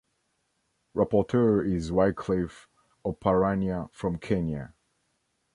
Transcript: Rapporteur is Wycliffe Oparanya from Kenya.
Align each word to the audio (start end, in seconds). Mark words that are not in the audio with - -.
Rapporteur 0.95 1.63
is 1.63 1.91
Wycliffe 1.91 2.67
Oparanya 3.05 3.93
from 3.93 4.17
Kenya. 4.17 4.73